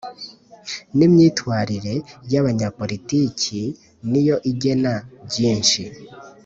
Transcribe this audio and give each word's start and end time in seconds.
nimyitwarire 0.97 1.95
yabanyapolitiki 2.31 3.61
niyo 4.09 4.35
igena 4.51 4.93
byinshi 5.27 5.83